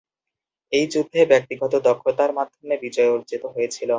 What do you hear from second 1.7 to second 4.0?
দক্ষতার মাধ্যমে বিজয় অর্জিত হয়েছিল।